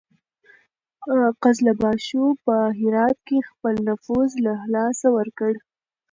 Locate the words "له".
4.45-4.53